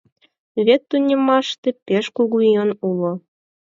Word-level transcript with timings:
Вет 0.65 0.81
тунеммаште 0.89 1.69
пеш 1.85 2.05
кугу 2.15 2.37
йӧн 2.53 2.69
уло. 2.89 3.11